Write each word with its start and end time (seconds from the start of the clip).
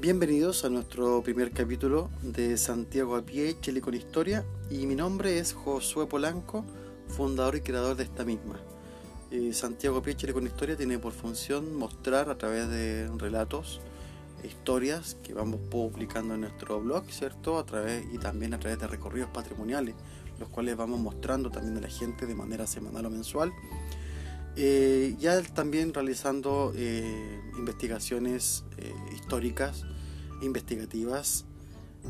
Bienvenidos 0.00 0.64
a 0.64 0.70
nuestro 0.70 1.22
primer 1.22 1.50
capítulo 1.50 2.08
de 2.22 2.56
Santiago 2.56 3.16
a 3.16 3.22
pie, 3.22 3.58
Chile 3.60 3.82
con 3.82 3.92
Historia 3.92 4.46
y 4.70 4.86
mi 4.86 4.94
nombre 4.94 5.38
es 5.38 5.52
Josué 5.52 6.06
Polanco, 6.06 6.64
fundador 7.08 7.56
y 7.56 7.60
creador 7.60 7.96
de 7.98 8.04
esta 8.04 8.24
misma. 8.24 8.58
Eh, 9.30 9.52
Santiago 9.52 9.98
a 9.98 10.02
pie, 10.02 10.16
Chile 10.16 10.32
con 10.32 10.46
Historia 10.46 10.74
tiene 10.74 10.98
por 10.98 11.12
función 11.12 11.74
mostrar 11.76 12.30
a 12.30 12.38
través 12.38 12.70
de 12.70 13.10
relatos, 13.18 13.82
historias 14.42 15.18
que 15.22 15.34
vamos 15.34 15.60
publicando 15.70 16.32
en 16.32 16.40
nuestro 16.40 16.80
blog, 16.80 17.04
¿cierto? 17.10 17.58
A 17.58 17.66
través 17.66 18.02
y 18.10 18.16
también 18.16 18.54
a 18.54 18.58
través 18.58 18.78
de 18.78 18.86
recorridos 18.86 19.28
patrimoniales, 19.28 19.96
los 20.38 20.48
cuales 20.48 20.78
vamos 20.78 20.98
mostrando 20.98 21.50
también 21.50 21.76
a 21.76 21.80
la 21.82 21.90
gente 21.90 22.24
de 22.24 22.34
manera 22.34 22.66
semanal 22.66 23.04
o 23.04 23.10
mensual. 23.10 23.52
Eh, 24.56 25.14
ya 25.18 25.40
también 25.42 25.92
realizando 25.92 26.72
eh, 26.74 27.40
investigaciones 27.58 28.64
históricas 29.12 29.84
investigativas 30.42 31.44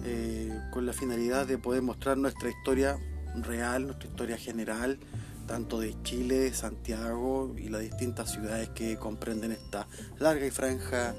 eh, 0.04 0.56
con 0.70 0.86
la 0.86 0.92
finalidad 0.92 1.46
de 1.46 1.58
poder 1.58 1.82
mostrar 1.82 2.16
nuestra 2.16 2.48
historia 2.48 2.98
real, 3.42 3.86
nuestra 3.86 4.08
historia 4.08 4.36
general, 4.36 4.98
tanto 5.46 5.80
de 5.80 6.00
Chile, 6.02 6.52
Santiago 6.54 7.54
y 7.58 7.68
las 7.68 7.82
distintas 7.82 8.30
ciudades 8.30 8.68
que 8.70 8.96
comprenden 8.96 9.52
esta 9.52 9.86
larga 10.18 10.46
y 10.46 10.50
franja 10.50 11.14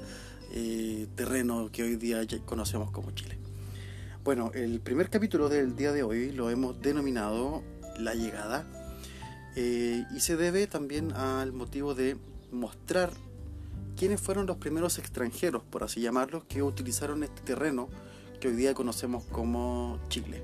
eh, 0.52 1.06
terreno 1.14 1.70
que 1.70 1.82
hoy 1.82 1.96
día 1.96 2.20
conocemos 2.44 2.90
como 2.90 3.10
Chile. 3.10 3.38
Bueno, 4.24 4.50
el 4.54 4.80
primer 4.80 5.10
capítulo 5.10 5.48
del 5.48 5.76
día 5.76 5.92
de 5.92 6.02
hoy 6.02 6.30
lo 6.32 6.48
hemos 6.48 6.80
denominado 6.80 7.62
La 7.98 8.14
llegada 8.14 8.66
eh, 9.56 10.04
y 10.14 10.20
se 10.20 10.36
debe 10.36 10.66
también 10.66 11.12
al 11.12 11.52
motivo 11.52 11.94
de 11.94 12.16
mostrar 12.50 13.12
quiénes 13.96 14.20
fueron 14.20 14.46
los 14.46 14.56
primeros 14.56 14.98
extranjeros, 14.98 15.62
por 15.62 15.84
así 15.84 16.00
llamarlos, 16.00 16.44
que 16.44 16.62
utilizaron 16.62 17.22
este 17.22 17.42
terreno 17.42 17.88
que 18.40 18.48
hoy 18.48 18.56
día 18.56 18.74
conocemos 18.74 19.24
como 19.24 20.00
Chile. 20.08 20.42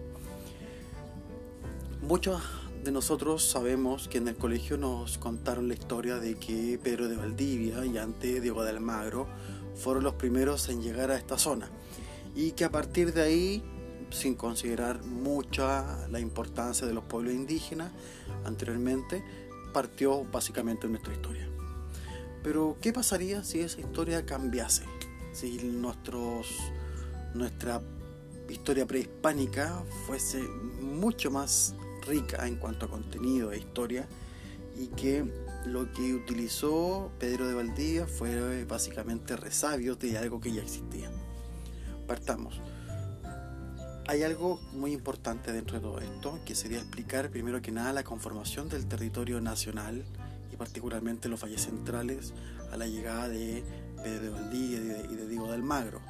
Muchos 2.02 2.40
de 2.84 2.92
nosotros 2.92 3.44
sabemos 3.44 4.08
que 4.08 4.18
en 4.18 4.28
el 4.28 4.36
colegio 4.36 4.76
nos 4.78 5.18
contaron 5.18 5.68
la 5.68 5.74
historia 5.74 6.18
de 6.18 6.36
que 6.36 6.78
Pedro 6.82 7.08
de 7.08 7.16
Valdivia 7.16 7.84
y 7.84 7.98
antes 7.98 8.40
Diego 8.40 8.62
de 8.62 8.70
Almagro 8.70 9.26
fueron 9.74 10.04
los 10.04 10.14
primeros 10.14 10.68
en 10.68 10.80
llegar 10.80 11.10
a 11.10 11.16
esta 11.16 11.38
zona 11.38 11.68
y 12.34 12.52
que 12.52 12.64
a 12.64 12.70
partir 12.70 13.12
de 13.12 13.22
ahí, 13.22 13.64
sin 14.10 14.36
considerar 14.36 15.02
mucha 15.02 16.06
la 16.08 16.20
importancia 16.20 16.86
de 16.86 16.94
los 16.94 17.04
pueblos 17.04 17.34
indígenas 17.34 17.90
anteriormente, 18.44 19.24
partió 19.72 20.24
básicamente 20.24 20.88
nuestra 20.88 21.12
historia. 21.12 21.57
Pero, 22.42 22.76
¿qué 22.80 22.92
pasaría 22.92 23.42
si 23.44 23.60
esa 23.60 23.80
historia 23.80 24.24
cambiase? 24.24 24.84
Si 25.32 25.58
nuestros, 25.58 26.56
nuestra 27.34 27.80
historia 28.48 28.86
prehispánica 28.86 29.84
fuese 30.06 30.42
mucho 30.42 31.30
más 31.30 31.74
rica 32.06 32.46
en 32.46 32.56
cuanto 32.56 32.86
a 32.86 32.88
contenido 32.88 33.52
e 33.52 33.58
historia 33.58 34.08
y 34.76 34.88
que 34.88 35.24
lo 35.66 35.92
que 35.92 36.14
utilizó 36.14 37.10
Pedro 37.18 37.46
de 37.46 37.54
Valdivia 37.54 38.06
fue 38.06 38.64
básicamente 38.64 39.36
resabios 39.36 39.98
de 39.98 40.16
algo 40.16 40.40
que 40.40 40.52
ya 40.52 40.62
existía. 40.62 41.10
Partamos. 42.06 42.60
Hay 44.06 44.22
algo 44.22 44.58
muy 44.72 44.92
importante 44.92 45.52
dentro 45.52 45.76
de 45.76 45.82
todo 45.82 46.00
esto, 46.00 46.38
que 46.46 46.54
sería 46.54 46.78
explicar 46.78 47.30
primero 47.30 47.60
que 47.60 47.72
nada 47.72 47.92
la 47.92 48.04
conformación 48.04 48.70
del 48.70 48.86
territorio 48.86 49.40
nacional 49.40 50.06
particularmente 50.58 51.28
los 51.28 51.42
valles 51.42 51.62
centrales, 51.62 52.34
a 52.72 52.76
la 52.76 52.86
llegada 52.86 53.28
de 53.28 53.64
Pedro 54.02 54.22
de 54.22 54.30
Valdivia 54.30 54.78
y 55.10 55.16
de, 55.16 55.26
Diego 55.28 55.46
de 55.46 55.54
Almagro. 55.54 56.00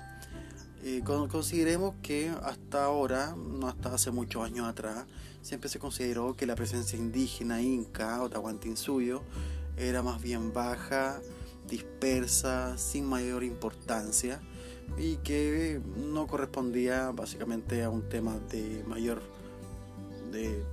Eh, 0.83 1.03
consideremos 1.05 1.95
que 2.03 2.31
hasta 2.43 2.85
ahora, 2.85 3.35
no 3.37 3.69
hasta 3.69 3.95
hace 3.95 4.11
muchos 4.11 4.45
años 4.45 4.67
atrás, 4.67 5.07
siempre 5.43 5.69
se 5.69 5.79
consideró 5.79 6.37
que 6.37 6.47
la 6.47 6.55
presencia 6.55 6.99
indígena 6.99 7.61
inca 7.61 8.23
o 8.23 8.31
tahuantinsuyo 8.31 9.23
era 9.77 10.03
más 10.03 10.21
bien 10.21 10.53
baja, 10.53 11.21
dispersa, 11.69 12.79
sin 12.79 13.05
mayor 13.05 13.45
importancia 13.45 14.41
y 14.97 15.17
que 15.17 15.81
no 15.97 16.27
correspondía 16.27 17.11
básicamente 17.11 17.83
a 17.83 17.91
un 17.91 18.09
tema 18.09 18.39
de 18.51 18.83
mayor 18.87 19.21
de 20.33 20.65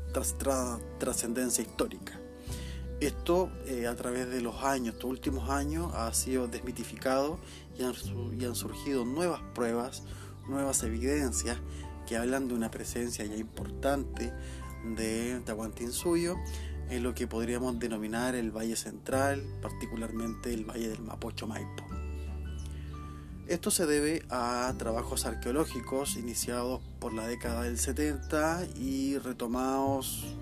trascendencia 1.00 1.64
histórica. 1.64 2.20
Esto 3.02 3.52
eh, 3.66 3.88
a 3.88 3.96
través 3.96 4.30
de 4.30 4.42
los 4.42 4.64
años, 4.64 4.96
estos 4.96 5.10
últimos 5.10 5.50
años, 5.50 5.94
ha 5.94 6.14
sido 6.14 6.48
desmitificado 6.48 7.40
y 7.78 7.84
han, 7.84 8.56
surgido 8.56 9.04
nuevas 9.04 9.42
pruebas, 9.54 10.04
nuevas 10.48 10.82
evidencias 10.84 11.58
que 12.08 12.16
hablan 12.16 12.48
de 12.48 12.54
una 12.54 12.72
presencia 12.72 13.26
ya 13.26 13.36
importante 13.36 14.32
de 14.96 15.42
Tahuantinsuyo 15.46 16.38
en 16.90 17.04
lo 17.04 17.14
que 17.14 17.28
podríamos 17.28 17.78
denominar 17.80 18.36
el 18.36 18.52
Valle 18.52 18.76
Central, 18.78 19.44
particularmente 19.62 20.54
el 20.54 20.64
Valle 20.64 20.88
del 20.88 21.02
Mapocho 21.02 21.48
Maipo. 21.48 21.84
Esto 23.48 23.72
se 23.72 23.86
debe 23.86 24.24
a 24.30 24.74
trabajos 24.78 25.26
arqueológicos 25.26 26.16
iniciados 26.16 26.82
por 27.00 27.14
la 27.14 27.28
década 27.28 27.64
del 27.64 27.78
70 27.78 28.68
y 28.76 29.18
retomados 29.18 30.36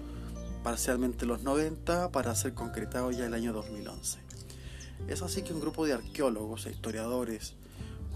parcialmente 0.64 1.26
los 1.26 1.44
90 1.44 2.12
para 2.12 2.34
ser 2.36 2.54
concretado 2.54 3.12
ya 3.12 3.26
el 3.26 3.34
año 3.34 3.54
2011. 3.54 4.20
Es 5.08 5.22
así 5.22 5.42
que 5.42 5.54
un 5.54 5.60
grupo 5.60 5.86
de 5.86 5.94
arqueólogos 5.94 6.66
e 6.66 6.72
historiadores, 6.72 7.56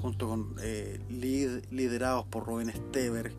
junto 0.02 0.30
con 0.30 0.56
eh, 0.62 1.00
liderados 1.10 2.26
por 2.28 2.46
Rubén 2.46 2.70
Esteber, 2.70 3.34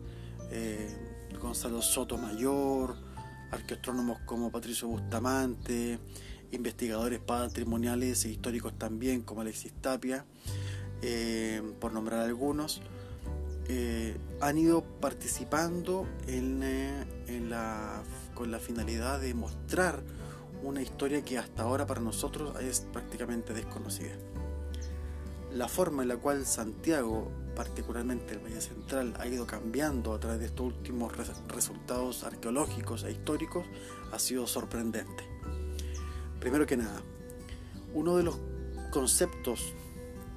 eh, 0.51 0.95
Gonzalo 1.41 1.81
Sotomayor, 1.81 2.95
arqueastrónomos 3.51 4.19
como 4.25 4.51
Patricio 4.51 4.87
Bustamante, 4.87 5.97
investigadores 6.51 7.19
patrimoniales 7.19 8.25
e 8.25 8.29
históricos 8.29 8.77
también 8.77 9.21
como 9.21 9.41
Alexis 9.41 9.73
Tapia, 9.81 10.25
eh, 11.01 11.61
por 11.79 11.93
nombrar 11.93 12.21
algunos, 12.21 12.81
han 14.41 14.57
ido 14.57 14.81
participando 14.81 16.07
en, 16.25 16.63
en 16.63 17.49
la 17.51 18.01
con 18.39 18.51
la 18.51 18.59
finalidad 18.59 19.19
de 19.19 19.33
mostrar 19.33 20.01
una 20.63 20.81
historia 20.81 21.25
que 21.25 21.37
hasta 21.37 21.63
ahora 21.63 21.85
para 21.85 21.99
nosotros 21.99 22.55
es 22.61 22.87
prácticamente 22.93 23.53
desconocida. 23.53 24.15
La 25.51 25.67
forma 25.67 26.03
en 26.03 26.07
la 26.07 26.15
cual 26.15 26.45
Santiago, 26.45 27.29
particularmente 27.53 28.35
el 28.35 28.39
Valle 28.39 28.61
Central, 28.61 29.13
ha 29.19 29.27
ido 29.27 29.45
cambiando 29.45 30.13
a 30.13 30.21
través 30.21 30.39
de 30.39 30.45
estos 30.45 30.67
últimos 30.67 31.11
resultados 31.49 32.23
arqueológicos 32.23 33.03
e 33.03 33.11
históricos 33.11 33.65
ha 34.13 34.19
sido 34.19 34.47
sorprendente. 34.47 35.25
Primero 36.39 36.65
que 36.65 36.77
nada, 36.77 37.01
uno 37.93 38.15
de 38.15 38.23
los 38.23 38.39
conceptos 38.89 39.73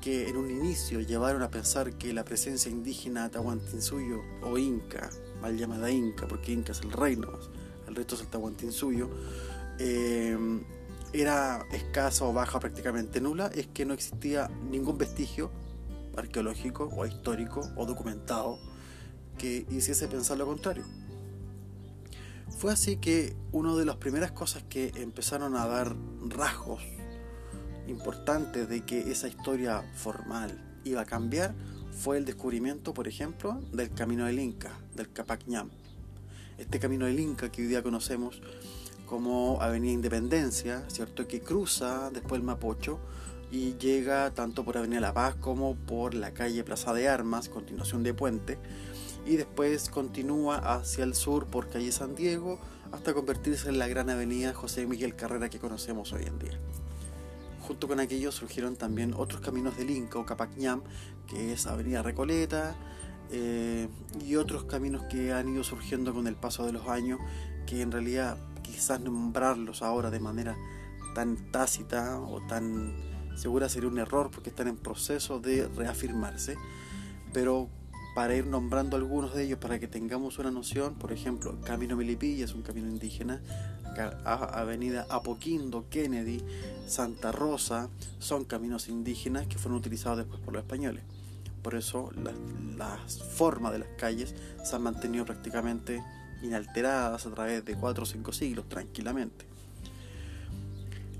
que 0.00 0.28
en 0.28 0.36
un 0.36 0.50
inicio 0.50 1.00
llevaron 1.00 1.42
a 1.42 1.50
pensar 1.52 1.96
que 1.96 2.12
la 2.12 2.24
presencia 2.24 2.68
indígena 2.68 3.30
Tahuantinsuyo 3.30 4.20
o 4.42 4.58
Inca, 4.58 5.08
mal 5.40 5.56
llamada 5.56 5.88
Inca, 5.92 6.26
porque 6.26 6.50
Inca 6.50 6.72
es 6.72 6.80
el 6.80 6.90
reino, 6.90 7.38
el 7.92 7.96
resto 7.96 8.14
es 8.14 8.22
el 8.22 8.28
Tahuantinsuyo, 8.28 9.10
eh, 9.78 10.36
era 11.12 11.66
escasa 11.72 12.24
o 12.24 12.32
baja, 12.32 12.58
prácticamente 12.58 13.20
nula, 13.20 13.48
es 13.54 13.66
que 13.66 13.84
no 13.84 13.92
existía 13.92 14.48
ningún 14.70 14.96
vestigio 14.96 15.50
arqueológico 16.16 16.88
o 16.96 17.04
histórico 17.06 17.70
o 17.76 17.84
documentado 17.84 18.58
que 19.36 19.66
hiciese 19.70 20.08
pensar 20.08 20.38
lo 20.38 20.46
contrario. 20.46 20.84
Fue 22.58 22.72
así 22.72 22.96
que 22.96 23.36
una 23.50 23.74
de 23.76 23.84
las 23.84 23.96
primeras 23.96 24.32
cosas 24.32 24.62
que 24.68 24.92
empezaron 24.96 25.56
a 25.56 25.66
dar 25.66 25.94
rasgos 26.28 26.82
importantes 27.88 28.68
de 28.68 28.84
que 28.84 29.10
esa 29.10 29.28
historia 29.28 29.82
formal 29.94 30.80
iba 30.84 31.02
a 31.02 31.04
cambiar 31.04 31.54
fue 31.90 32.16
el 32.16 32.24
descubrimiento, 32.24 32.94
por 32.94 33.06
ejemplo, 33.06 33.60
del 33.72 33.92
camino 33.92 34.24
del 34.24 34.38
Inca, 34.38 34.78
del 34.94 35.12
Capac 35.12 35.46
Ñam 35.46 35.70
este 36.58 36.78
camino 36.78 37.06
del 37.06 37.20
Inca 37.20 37.50
que 37.50 37.62
hoy 37.62 37.68
día 37.68 37.82
conocemos 37.82 38.40
como 39.06 39.60
Avenida 39.60 39.92
Independencia, 39.92 40.88
¿cierto? 40.88 41.26
Que 41.28 41.40
cruza 41.40 42.10
después 42.10 42.40
el 42.40 42.46
Mapocho 42.46 42.98
y 43.50 43.74
llega 43.74 44.32
tanto 44.32 44.64
por 44.64 44.78
Avenida 44.78 45.00
La 45.00 45.12
Paz 45.12 45.34
como 45.34 45.74
por 45.76 46.14
la 46.14 46.32
calle 46.32 46.64
Plaza 46.64 46.94
de 46.94 47.08
Armas, 47.08 47.48
continuación 47.48 48.02
de 48.02 48.14
Puente, 48.14 48.58
y 49.26 49.36
después 49.36 49.90
continúa 49.90 50.56
hacia 50.56 51.04
el 51.04 51.14
sur 51.14 51.46
por 51.46 51.68
calle 51.68 51.92
San 51.92 52.14
Diego 52.14 52.58
hasta 52.92 53.14
convertirse 53.14 53.68
en 53.68 53.78
la 53.78 53.88
gran 53.88 54.10
avenida 54.10 54.54
José 54.54 54.86
Miguel 54.86 55.14
Carrera 55.14 55.50
que 55.50 55.58
conocemos 55.58 56.12
hoy 56.12 56.24
en 56.24 56.38
día. 56.38 56.58
Junto 57.60 57.88
con 57.88 58.00
aquello 58.00 58.32
surgieron 58.32 58.76
también 58.76 59.14
otros 59.14 59.40
caminos 59.40 59.76
del 59.76 59.90
Inca 59.90 60.18
o 60.18 60.26
Capacñam, 60.26 60.82
que 61.26 61.52
es 61.52 61.66
Avenida 61.66 62.02
Recoleta, 62.02 62.74
eh, 63.32 63.88
y 64.24 64.36
otros 64.36 64.64
caminos 64.64 65.02
que 65.04 65.32
han 65.32 65.48
ido 65.48 65.64
surgiendo 65.64 66.12
con 66.12 66.26
el 66.26 66.36
paso 66.36 66.66
de 66.66 66.72
los 66.72 66.88
años, 66.88 67.18
que 67.66 67.80
en 67.80 67.90
realidad 67.90 68.36
quizás 68.62 69.00
nombrarlos 69.00 69.82
ahora 69.82 70.10
de 70.10 70.20
manera 70.20 70.56
tan 71.14 71.36
tácita 71.50 72.20
o 72.20 72.40
tan 72.46 72.94
segura 73.36 73.68
sería 73.68 73.88
un 73.88 73.98
error 73.98 74.30
porque 74.30 74.50
están 74.50 74.68
en 74.68 74.76
proceso 74.76 75.40
de 75.40 75.68
reafirmarse. 75.68 76.56
pero 77.32 77.68
para 78.14 78.34
ir 78.36 78.46
nombrando 78.46 78.98
algunos 78.98 79.34
de 79.34 79.44
ellos 79.44 79.58
para 79.58 79.78
que 79.78 79.88
tengamos 79.88 80.38
una 80.38 80.50
noción, 80.50 80.96
por 80.96 81.12
ejemplo, 81.12 81.58
Camino 81.62 81.96
Milipilla 81.96 82.44
es 82.44 82.52
un 82.52 82.60
camino 82.60 82.86
indígena, 82.86 83.40
Avenida 84.24 85.06
Apoquindo, 85.08 85.86
Kennedy, 85.88 86.42
Santa 86.86 87.32
Rosa, 87.32 87.88
son 88.18 88.44
caminos 88.44 88.88
indígenas 88.88 89.46
que 89.46 89.56
fueron 89.56 89.78
utilizados 89.78 90.18
después 90.18 90.40
por 90.40 90.52
los 90.52 90.62
españoles. 90.62 91.04
Por 91.62 91.74
eso 91.74 92.10
las 92.76 93.22
formas 93.22 93.72
de 93.72 93.80
las 93.80 93.88
calles 93.96 94.34
se 94.64 94.76
han 94.76 94.82
mantenido 94.82 95.24
prácticamente 95.24 96.02
inalteradas 96.42 97.24
a 97.26 97.30
través 97.30 97.64
de 97.64 97.76
cuatro 97.76 98.02
o 98.02 98.06
cinco 98.06 98.32
siglos 98.32 98.68
tranquilamente. 98.68 99.46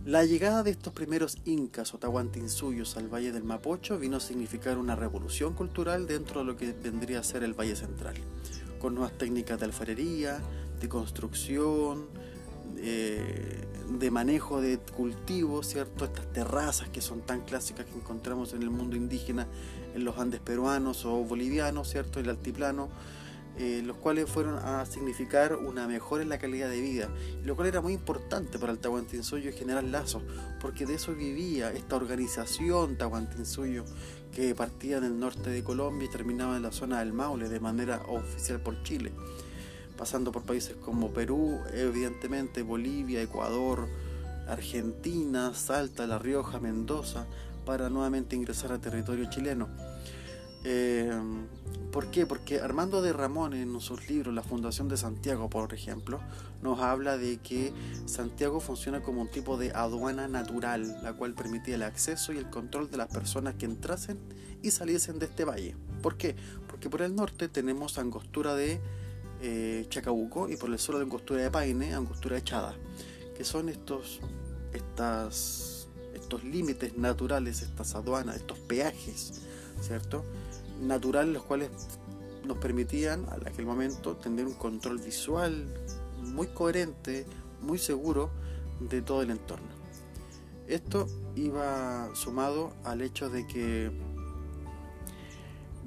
La 0.05 0.25
llegada 0.25 0.65
de 0.65 0.73
estos 0.73 0.93
primeros 0.93 1.39
incas 1.44 1.94
o 1.94 1.99
tahuantinsuyos 1.99 2.97
al 2.97 3.06
Valle 3.06 3.31
del 3.31 3.44
Mapocho 3.44 4.00
vino 4.00 4.17
a 4.17 4.21
significar 4.21 4.77
una 4.77 4.97
revolución 4.97 5.55
cultural 5.55 6.09
dentro 6.09 6.41
de 6.41 6.47
lo 6.47 6.56
que 6.56 6.73
vendría 6.73 7.21
a 7.21 7.23
ser 7.23 7.45
el 7.45 7.55
Valle 7.55 7.77
Central, 7.77 8.17
con 8.81 8.97
nuevas 8.97 9.17
técnicas 9.17 9.61
de 9.61 9.67
alfarería, 9.67 10.41
de 10.81 10.88
construcción, 10.88 12.09
eh, 12.79 13.65
de 13.97 14.11
manejo 14.11 14.61
de 14.61 14.79
cultivos, 14.79 15.69
¿cierto? 15.69 16.05
Estas 16.05 16.33
terrazas 16.33 16.88
que 16.88 17.00
son 17.00 17.21
tan 17.21 17.43
clásicas 17.43 17.87
que 17.87 17.95
encontramos 17.95 18.55
en 18.55 18.62
el 18.62 18.71
mundo 18.71 18.97
indígena, 18.97 19.47
en 19.94 20.05
los 20.05 20.19
Andes 20.19 20.41
peruanos 20.41 21.05
o 21.05 21.25
bolivianos, 21.25 21.89
¿cierto? 21.89 22.21
El 22.21 22.29
altiplano, 22.29 22.89
eh, 23.59 23.83
los 23.85 23.97
cuales 23.97 24.31
fueron 24.31 24.59
a 24.59 24.87
significar 24.87 25.56
una 25.56 25.87
mejora 25.87 26.23
en 26.23 26.29
la 26.29 26.39
calidad 26.39 26.69
de 26.69 26.81
vida, 26.81 27.09
lo 27.44 27.55
cual 27.55 27.69
era 27.69 27.81
muy 27.81 27.93
importante 27.93 28.59
para 28.59 28.73
el 28.73 28.79
Tahuantinsuyo 28.79 29.53
generar 29.53 29.85
lazos, 29.85 30.23
porque 30.61 30.87
de 30.87 30.94
eso 30.94 31.15
vivía 31.15 31.73
esta 31.73 31.97
organización 31.97 32.97
Tahuantinsuyo 32.97 33.85
que 34.33 34.55
partía 34.55 35.00
del 35.00 35.19
norte 35.19 35.50
de 35.50 35.62
Colombia 35.62 36.09
y 36.09 36.11
terminaba 36.11 36.56
en 36.56 36.62
la 36.62 36.73
zona 36.73 37.00
del 37.00 37.12
Maule 37.12 37.49
de 37.49 37.61
manera 37.61 38.03
oficial 38.09 38.61
por 38.61 38.83
Chile 38.83 39.12
pasando 40.03 40.33
por 40.33 40.43
países 40.43 40.75
como 40.77 41.12
Perú, 41.12 41.61
evidentemente 41.73 42.62
Bolivia, 42.62 43.23
Ecuador, 43.23 43.87
Argentina, 44.49 45.55
Salta, 45.55 46.06
La 46.09 46.19
Rioja, 46.19 46.59
Mendoza, 46.59 47.27
para 47.64 47.88
nuevamente 47.88 48.37
ingresar 48.37 48.73
a 48.73 48.79
territorio 48.79 49.29
chileno. 49.31 49.69
Eh, 50.64 51.11
¿Por 51.91 52.11
qué? 52.11 52.25
Porque 52.25 52.61
Armando 52.61 53.03
de 53.03 53.12
Ramón 53.12 53.53
en 53.53 53.79
sus 53.81 54.09
libros 54.09 54.35
La 54.35 54.43
Fundación 54.43 54.88
de 54.88 54.97
Santiago, 54.97 55.50
por 55.50 55.75
ejemplo, 55.75 56.20
nos 56.62 56.81
habla 56.81 57.19
de 57.19 57.38
que 57.38 57.73
Santiago 58.06 58.61
funciona 58.61 59.03
como 59.03 59.20
un 59.20 59.31
tipo 59.31 59.59
de 59.59 59.73
aduana 59.73 60.26
natural, 60.29 61.00
la 61.03 61.12
cual 61.12 61.35
permitía 61.35 61.75
el 61.75 61.82
acceso 61.82 62.32
y 62.32 62.38
el 62.38 62.49
control 62.49 62.91
de 62.91 62.97
las 62.97 63.09
personas 63.09 63.56
que 63.56 63.67
entrasen 63.67 64.19
y 64.62 64.70
saliesen 64.70 65.19
de 65.19 65.26
este 65.26 65.44
valle. 65.44 65.76
¿Por 66.00 66.17
qué? 66.17 66.35
Porque 66.67 66.88
por 66.88 67.03
el 67.03 67.14
norte 67.14 67.49
tenemos 67.49 67.99
angostura 67.99 68.55
de 68.55 68.81
eh, 69.43 69.85
Chacabuco 69.88 70.49
y 70.49 70.56
por 70.56 70.70
el 70.70 70.79
sur 70.79 70.97
de 70.97 71.03
Angostura 71.03 71.43
de 71.43 71.50
Paine, 71.50 71.94
Angostura 71.94 72.37
de 72.37 72.44
Chada, 72.44 72.75
que 73.37 73.44
son 73.44 73.69
estos, 73.69 74.20
estas, 74.73 75.72
estos 76.14 76.44
límites 76.44 76.97
naturales, 76.97 77.62
estas 77.62 77.94
aduanas, 77.94 78.37
estos 78.37 78.59
peajes, 78.59 79.43
¿cierto? 79.81 80.25
Naturales, 80.81 81.32
los 81.35 81.44
cuales 81.44 81.70
nos 82.44 82.59
permitían 82.59 83.25
a 83.26 83.35
aquel 83.49 83.67
momento 83.67 84.17
tener 84.17 84.47
un 84.47 84.55
control 84.55 84.99
visual 84.99 85.67
muy 86.20 86.49
coherente, 86.49 87.26
muy 87.61 87.79
seguro 87.79 88.31
de 88.81 89.03
todo 89.03 89.23
el 89.23 89.31
entorno. 89.31 89.69
Esto 90.67 91.06
iba 91.37 92.09
sumado 92.14 92.73
al 92.85 93.03
hecho 93.03 93.29
de 93.29 93.47
que 93.47 93.91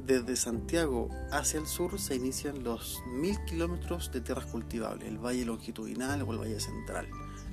desde 0.05 0.35
Santiago 0.35 1.09
hacia 1.31 1.59
el 1.59 1.65
sur 1.65 1.99
se 1.99 2.15
inician 2.15 2.63
los 2.63 3.01
mil 3.07 3.37
kilómetros 3.45 4.11
de 4.11 4.21
tierras 4.21 4.45
cultivables, 4.45 5.07
el 5.07 5.17
valle 5.17 5.45
longitudinal 5.45 6.21
o 6.21 6.31
el 6.31 6.39
valle 6.39 6.59
central, 6.59 7.07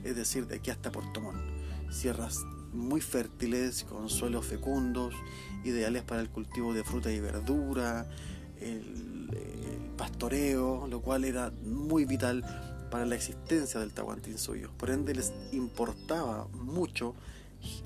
es 0.04 0.14
decir, 0.16 0.46
de 0.46 0.56
aquí 0.56 0.70
hasta 0.70 0.92
Puerto 0.92 1.20
Montt. 1.20 1.40
Sierras 1.90 2.38
muy 2.72 3.00
fértiles, 3.00 3.84
con 3.84 4.08
suelos 4.08 4.46
fecundos, 4.46 5.14
ideales 5.64 6.02
para 6.02 6.20
el 6.20 6.30
cultivo 6.30 6.72
de 6.74 6.84
fruta 6.84 7.12
y 7.12 7.20
verdura, 7.20 8.08
el, 8.60 9.10
pastoreo, 9.96 10.88
lo 10.88 11.00
cual 11.00 11.24
era 11.24 11.52
muy 11.62 12.06
vital 12.06 12.42
para 12.90 13.06
la 13.06 13.14
existencia 13.14 13.78
del 13.78 13.92
Tahuantinsuyo. 13.92 14.70
Por 14.76 14.90
ende 14.90 15.14
les 15.14 15.32
importaba 15.52 16.48
mucho 16.54 17.14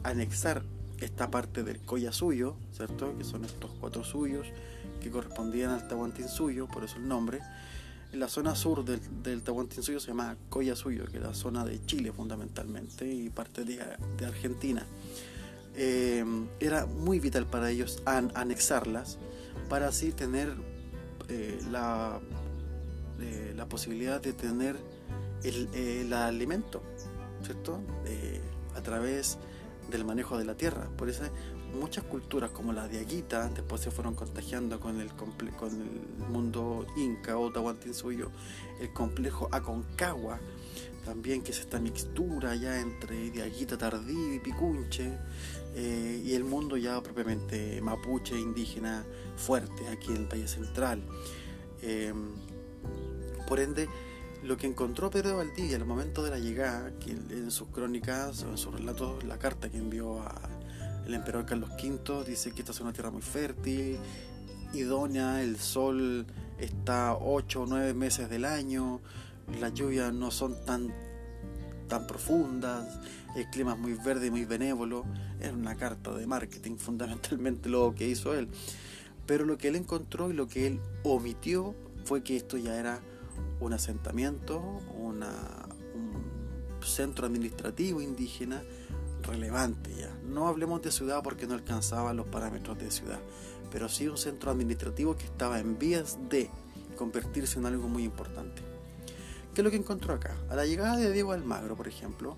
anexar 0.02 0.62
esta 1.00 1.30
parte 1.30 1.62
del 1.62 1.80
Coya 1.80 2.12
Suyo, 2.12 2.56
¿cierto? 2.72 3.16
Que 3.18 3.24
son 3.24 3.44
estos 3.44 3.70
cuatro 3.80 4.02
suyos 4.02 4.46
que 5.02 5.10
correspondían 5.10 5.70
al 5.70 5.86
Tahuantinsuyo, 5.88 6.68
por 6.68 6.84
eso 6.84 6.96
el 6.96 7.06
nombre. 7.06 7.40
La 8.16 8.28
zona 8.28 8.54
sur 8.54 8.82
del, 8.82 9.00
del 9.22 9.42
Tahuantinsuyo 9.42 10.00
se 10.00 10.08
llama 10.08 10.36
Coya 10.48 10.74
Suyo, 10.74 11.04
que 11.04 11.18
es 11.18 11.22
la 11.22 11.34
zona 11.34 11.64
de 11.66 11.84
Chile 11.84 12.12
fundamentalmente 12.12 13.06
y 13.06 13.28
parte 13.28 13.64
de, 13.64 13.78
Argentina. 14.24 14.86
Eh, 15.74 16.24
era 16.58 16.86
muy 16.86 17.20
vital 17.20 17.46
para 17.46 17.70
ellos 17.70 18.02
anexarlas 18.06 19.18
para 19.68 19.88
así 19.88 20.12
tener 20.12 20.54
eh, 21.28 21.58
la, 21.70 22.18
eh, 23.20 23.52
la 23.54 23.68
posibilidad 23.68 24.18
de 24.20 24.32
tener 24.32 24.76
el, 25.44 25.68
el 25.74 26.12
alimento, 26.14 26.82
¿cierto? 27.42 27.80
a 28.74 28.80
través 28.80 29.36
del 29.90 30.06
manejo 30.06 30.38
de 30.38 30.46
la 30.46 30.54
tierra. 30.54 30.88
Por 30.96 31.10
eso 31.10 31.24
muchas 31.74 32.04
culturas 32.04 32.50
como 32.50 32.72
la 32.72 32.88
de 32.88 32.98
Aguita 32.98 33.48
después 33.48 33.80
se 33.80 33.90
fueron 33.90 34.14
contagiando 34.14 34.80
con 34.80 35.00
el, 35.00 35.12
con 35.14 35.32
el 35.40 36.26
mundo 36.28 36.86
inca 36.96 37.38
o 37.38 37.50
tahuantinsuyo, 37.50 38.30
el 38.80 38.92
complejo 38.92 39.48
Aconcagua, 39.52 40.40
también 41.04 41.42
que 41.42 41.52
es 41.52 41.60
esta 41.60 41.78
mixtura 41.78 42.56
ya 42.56 42.80
entre 42.80 43.30
Diaguita 43.30 43.78
tardí 43.78 44.34
y 44.34 44.38
Picunche, 44.40 45.16
eh, 45.74 46.22
y 46.24 46.34
el 46.34 46.44
mundo 46.44 46.76
ya 46.76 47.00
propiamente 47.02 47.80
mapuche, 47.80 48.38
indígena, 48.38 49.04
fuerte 49.36 49.88
aquí 49.88 50.12
en 50.12 50.16
el 50.16 50.26
Valle 50.26 50.48
Central. 50.48 51.02
Eh, 51.82 52.12
por 53.46 53.60
ende, 53.60 53.88
lo 54.42 54.56
que 54.56 54.66
encontró 54.66 55.10
Pedro 55.10 55.30
de 55.30 55.36
Valdivia 55.36 55.76
al 55.76 55.84
momento 55.84 56.22
de 56.22 56.30
la 56.30 56.38
llegada, 56.38 56.92
que 56.98 57.12
en 57.12 57.50
sus 57.50 57.68
crónicas 57.68 58.42
o 58.42 58.50
en 58.50 58.58
sus 58.58 58.74
relatos, 58.74 59.22
la 59.24 59.38
carta 59.38 59.70
que 59.70 59.78
envió 59.78 60.22
al 61.06 61.14
emperador 61.14 61.46
Carlos 61.46 61.70
V, 61.70 62.24
dice 62.24 62.52
que 62.52 62.60
esta 62.60 62.72
es 62.72 62.80
una 62.80 62.92
tierra 62.92 63.10
muy 63.10 63.22
fértil, 63.22 63.98
idónea, 64.72 65.42
el 65.42 65.56
sol 65.58 66.26
está 66.58 67.16
8 67.16 67.62
o 67.62 67.66
9 67.66 67.94
meses 67.94 68.28
del 68.28 68.44
año, 68.44 69.00
las 69.60 69.72
lluvias 69.74 70.12
no 70.12 70.30
son 70.30 70.56
tan, 70.64 70.92
tan 71.88 72.06
profundas, 72.06 72.98
el 73.36 73.48
clima 73.50 73.74
es 73.74 73.78
muy 73.78 73.92
verde 73.92 74.28
y 74.28 74.30
muy 74.30 74.44
benévolo. 74.46 75.04
Es 75.40 75.52
una 75.52 75.76
carta 75.76 76.14
de 76.14 76.26
marketing 76.26 76.76
fundamentalmente 76.78 77.68
lo 77.68 77.94
que 77.94 78.08
hizo 78.08 78.34
él. 78.34 78.48
Pero 79.26 79.44
lo 79.44 79.58
que 79.58 79.68
él 79.68 79.76
encontró 79.76 80.30
y 80.30 80.32
lo 80.32 80.48
que 80.48 80.66
él 80.66 80.80
omitió 81.04 81.74
fue 82.04 82.22
que 82.22 82.36
esto 82.36 82.56
ya 82.56 82.76
era 82.76 83.00
un 83.60 83.72
asentamiento, 83.72 84.58
un 84.58 85.22
centro 86.80 87.26
administrativo 87.26 88.00
indígena 88.00 88.62
relevante 89.22 89.90
ya. 89.98 90.15
No 90.28 90.48
hablemos 90.48 90.82
de 90.82 90.90
ciudad 90.90 91.22
porque 91.22 91.46
no 91.46 91.54
alcanzaba 91.54 92.12
los 92.12 92.26
parámetros 92.26 92.78
de 92.78 92.90
ciudad, 92.90 93.20
pero 93.70 93.88
sí 93.88 94.08
un 94.08 94.18
centro 94.18 94.50
administrativo 94.50 95.16
que 95.16 95.24
estaba 95.24 95.58
en 95.58 95.78
vías 95.78 96.18
de 96.28 96.50
convertirse 96.96 97.58
en 97.58 97.66
algo 97.66 97.88
muy 97.88 98.04
importante. 98.04 98.62
¿Qué 99.54 99.60
es 99.60 99.64
lo 99.64 99.70
que 99.70 99.76
encontró 99.76 100.14
acá? 100.14 100.36
A 100.50 100.56
la 100.56 100.66
llegada 100.66 100.96
de 100.96 101.12
Diego 101.12 101.32
Almagro, 101.32 101.76
por 101.76 101.88
ejemplo, 101.88 102.36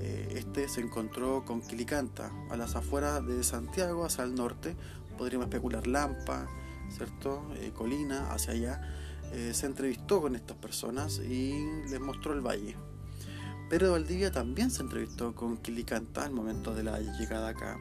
eh, 0.00 0.34
este 0.36 0.68
se 0.68 0.80
encontró 0.80 1.44
con 1.44 1.60
Quilicanta, 1.60 2.32
a 2.50 2.56
las 2.56 2.74
afueras 2.74 3.24
de 3.26 3.44
Santiago, 3.44 4.04
hacia 4.04 4.24
el 4.24 4.34
norte, 4.34 4.74
podríamos 5.16 5.46
especular 5.46 5.86
Lampa, 5.86 6.48
¿cierto? 6.90 7.42
Eh, 7.54 7.72
Colina, 7.74 8.32
hacia 8.32 8.52
allá 8.52 8.80
eh, 9.32 9.52
se 9.54 9.66
entrevistó 9.66 10.20
con 10.20 10.36
estas 10.36 10.56
personas 10.56 11.18
y 11.18 11.52
les 11.90 12.00
mostró 12.00 12.32
el 12.32 12.40
valle. 12.40 12.76
Pero 13.68 13.92
Valdivia 13.92 14.30
también 14.30 14.70
se 14.70 14.82
entrevistó 14.82 15.34
con 15.34 15.56
Quilicanta 15.56 16.24
al 16.24 16.32
momento 16.32 16.72
de 16.72 16.84
la 16.84 17.00
llegada 17.00 17.48
acá. 17.48 17.78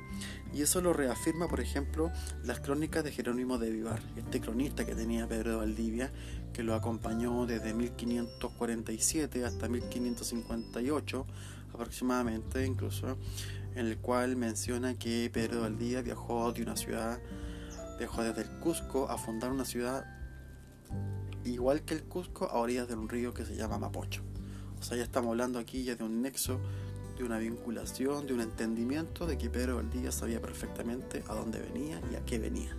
Y 0.52 0.62
eso 0.64 0.82
lo 0.82 0.94
reafirma, 0.94 1.48
por 1.48 1.60
ejemplo, 1.60 2.12
las 2.44 2.60
crónicas 2.60 3.04
de 3.04 3.12
Jerónimo 3.12 3.60
de 3.60 3.70
Vivar, 3.70 4.02
este 4.18 4.42
cronista 4.42 4.86
que 4.86 4.96
tenía 4.96 5.28
Pedro 5.28 5.60
Valdivia, 5.60 6.12
que 6.54 6.64
lo 6.64 6.74
acompañó 6.74 7.46
desde 7.46 7.74
1547 7.74 9.46
hasta 9.46 9.70
1558 9.70 11.28
aproximadamente, 11.74 12.66
incluso, 12.66 13.18
en 13.76 13.86
el 13.86 13.98
cual 13.98 14.38
menciona 14.38 14.96
que 14.96 15.30
Pedro 15.32 15.62
Valdivia 15.62 16.02
viajó 16.02 16.52
de 16.52 16.64
una 16.64 16.78
ciudad, 16.78 17.20
viajó 18.00 18.24
desde 18.24 18.42
el 18.42 18.60
Cusco 18.60 19.10
a 19.10 19.18
fundar 19.18 19.52
una 19.52 19.66
ciudad 19.66 20.06
igual 21.44 21.84
que 21.84 21.94
el 21.94 22.04
Cusco, 22.04 22.46
a 22.46 22.58
orillas 22.58 22.88
de 22.88 22.96
un 22.96 23.08
río 23.08 23.34
que 23.34 23.46
se 23.46 23.56
llama 23.56 23.78
Mapocho. 23.78 24.24
O 24.86 24.88
sea, 24.88 24.98
ya 25.00 25.04
estamos 25.04 25.32
hablando 25.32 25.58
aquí 25.58 25.84
ya 25.84 25.96
de 25.96 26.04
un 26.04 26.22
nexo, 26.22 26.60
de 27.18 27.24
una 27.24 27.40
vinculación, 27.40 28.28
de 28.28 28.36
un 28.36 28.42
entendimiento 28.42 29.26
de 29.26 29.36
que 29.36 29.50
Pedro 29.50 29.78
Valdivia 29.78 30.12
sabía 30.12 30.40
perfectamente 30.40 31.24
a 31.28 31.34
dónde 31.34 31.58
venía 31.58 32.00
y 32.12 32.16
a 32.16 32.24
qué 32.24 32.38
venía. 32.38 32.78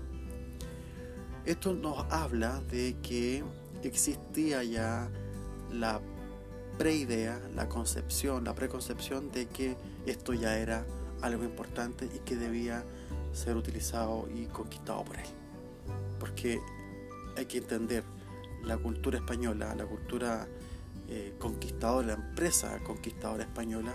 Esto 1.44 1.74
nos 1.74 2.06
habla 2.12 2.60
de 2.70 2.94
que 3.02 3.42
existía 3.82 4.62
ya 4.62 5.10
la 5.72 6.00
preidea, 6.78 7.40
la 7.56 7.68
concepción, 7.68 8.44
la 8.44 8.54
preconcepción 8.54 9.32
de 9.32 9.46
que 9.48 9.76
esto 10.06 10.32
ya 10.32 10.56
era 10.58 10.86
algo 11.22 11.42
importante 11.42 12.04
y 12.04 12.20
que 12.20 12.36
debía 12.36 12.84
ser 13.32 13.56
utilizado 13.56 14.28
y 14.32 14.44
conquistado 14.46 15.04
por 15.04 15.16
él. 15.16 15.26
Porque 16.20 16.60
hay 17.36 17.46
que 17.46 17.58
entender 17.58 18.04
la 18.62 18.78
cultura 18.78 19.18
española, 19.18 19.74
la 19.74 19.86
cultura 19.86 20.46
eh, 21.08 21.34
conquistadora, 21.38 22.08
la 22.08 22.12
empresa 22.14 22.78
conquistadora 22.84 23.44
española, 23.44 23.94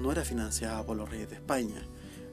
no 0.00 0.12
era 0.12 0.24
financiada 0.24 0.84
por 0.84 0.96
los 0.96 1.08
reyes 1.08 1.28
de 1.28 1.36
España, 1.36 1.86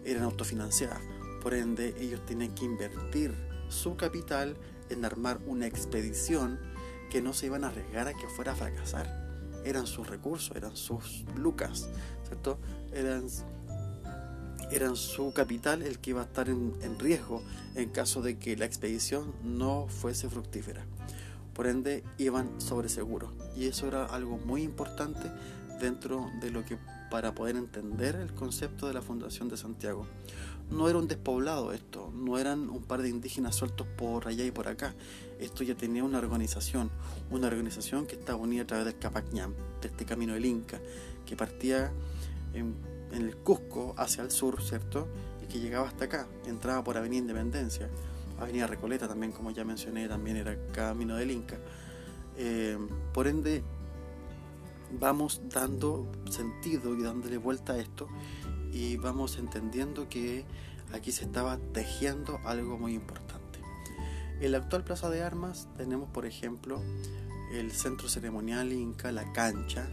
eran 0.06 0.24
autofinanciadas. 0.24 1.02
Por 1.42 1.54
ende, 1.54 1.96
ellos 2.00 2.26
tenían 2.26 2.54
que 2.56 2.66
invertir 2.66 3.34
su 3.70 3.96
capital 3.96 4.58
en 4.90 5.06
armar 5.06 5.40
una 5.46 5.68
expedición 5.68 6.60
que 7.10 7.22
no 7.22 7.34
se 7.34 7.48
iban 7.48 7.64
a 7.64 7.68
arriesgar 7.68 8.08
a 8.08 8.14
que 8.14 8.28
fuera 8.28 8.54
a 8.54 8.56
fracasar. 8.56 9.28
Eran 9.66 9.88
sus 9.88 10.08
recursos, 10.08 10.56
eran 10.56 10.76
sus 10.76 11.26
lucas, 11.36 11.90
¿cierto? 12.26 12.60
Eran, 12.94 13.26
eran 14.72 14.96
su 14.96 15.34
capital 15.34 15.82
el 15.82 16.00
que 16.00 16.12
iba 16.12 16.22
a 16.22 16.26
estar 16.26 16.50
en 16.50 17.00
riesgo 17.00 17.44
en 17.76 17.90
caso 17.90 18.22
de 18.22 18.38
que 18.40 18.56
la 18.56 18.66
expedición 18.66 19.34
no 19.44 19.88
fuese 19.88 20.30
fructífera. 20.30 20.86
Por 21.58 21.66
ende, 21.66 22.04
iban 22.20 22.62
sobre 22.62 22.88
seguro. 22.88 23.34
Y 23.56 23.66
eso 23.66 23.88
era 23.88 24.06
algo 24.06 24.38
muy 24.38 24.62
importante 24.62 25.32
dentro 25.82 26.30
de 26.40 26.52
lo 26.52 26.64
que 26.64 26.78
para 27.10 27.34
poder 27.34 27.56
entender 27.56 28.16
el 28.16 28.32
concepto 28.34 28.88
de 28.88 28.94
la 28.94 29.02
fundación 29.02 29.50
de 29.50 29.58
Santiago. 29.58 30.06
No 30.70 30.88
era 30.88 31.00
un 31.00 31.08
despoblado 31.08 31.74
esto, 31.74 32.12
no 32.14 32.38
eran 32.38 32.70
un 32.70 32.84
par 32.84 33.02
de 33.02 33.10
indígenas 33.10 33.56
sueltos 33.56 33.88
por 33.98 34.28
allá 34.28 34.46
y 34.46 34.52
por 34.52 34.68
acá. 34.68 34.94
Esto 35.40 35.64
ya 35.64 35.74
tenía 35.76 36.04
una 36.04 36.20
organización, 36.20 36.92
una 37.32 37.48
organización 37.48 38.06
que 38.06 38.16
estaba 38.16 38.38
unida 38.38 38.62
a 38.62 38.68
través 38.68 38.86
del 38.86 39.00
Capacñam, 39.00 39.54
de 39.82 39.88
este 39.88 40.06
camino 40.06 40.36
del 40.36 40.46
Inca, 40.46 40.80
que 41.26 41.36
partía 41.36 41.92
en, 42.54 42.76
en 43.12 43.22
el 43.24 43.36
Cusco 43.38 43.96
hacia 43.98 44.24
el 44.24 44.30
sur, 44.30 44.62
¿cierto? 44.62 45.08
Y 45.44 45.48
que 45.52 45.60
llegaba 45.60 45.88
hasta 45.88 46.06
acá, 46.06 46.28
entraba 46.46 46.84
por 46.84 46.98
Avenida 46.98 47.22
Independencia, 47.22 47.90
Avenida 48.40 48.68
Recoleta 48.68 49.08
también, 49.08 49.32
como 49.32 49.52
ya 49.52 49.64
mencioné, 49.64 50.08
también 50.08 50.38
era 50.38 50.56
camino 50.72 51.16
del 51.16 51.32
Inca. 51.32 51.58
Eh, 52.38 52.78
por 53.14 53.28
ende, 53.28 53.64
vamos 55.00 55.42
dando 55.54 56.08
sentido 56.30 56.96
y 56.96 57.02
dándole 57.02 57.38
vuelta 57.38 57.74
a 57.74 57.78
esto 57.78 58.08
y 58.72 58.98
vamos 58.98 59.38
entendiendo 59.38 60.08
que 60.08 60.46
aquí 60.94 61.12
se 61.12 61.26
estaba 61.26 61.58
tejiendo 61.74 62.40
algo 62.46 62.78
muy 62.78 62.94
importante. 62.94 63.60
En 64.40 64.52
la 64.52 64.60
actual 64.60 64.84
Plaza 64.84 65.10
de 65.10 65.24
Armas 65.24 65.68
tenemos, 65.78 66.10
por 66.10 66.26
ejemplo, 66.26 66.82
el 67.52 67.72
centro 67.72 68.08
ceremonial 68.08 68.72
inca, 68.72 69.12
la 69.12 69.32
cancha, 69.34 69.90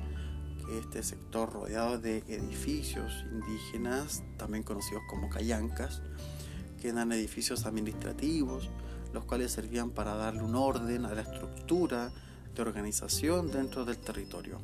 este 0.78 1.02
sector 1.02 1.52
rodeado 1.52 1.98
de 1.98 2.18
edificios 2.28 3.24
indígenas, 3.32 4.22
también 4.36 4.64
conocidos 4.64 5.02
como 5.08 5.28
callancas, 5.28 6.02
que 6.84 6.90
eran 6.90 7.12
edificios 7.12 7.64
administrativos, 7.64 8.68
los 9.14 9.24
cuales 9.24 9.52
servían 9.52 9.88
para 9.88 10.16
darle 10.16 10.42
un 10.42 10.54
orden 10.54 11.06
a 11.06 11.14
la 11.14 11.22
estructura 11.22 12.12
de 12.54 12.60
organización 12.60 13.50
dentro 13.50 13.86
del 13.86 13.96
territorio. 13.96 14.58